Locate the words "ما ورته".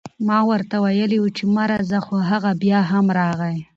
0.27-0.75